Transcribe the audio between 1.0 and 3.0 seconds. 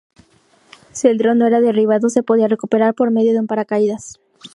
el dron no era derribado, se podía recuperar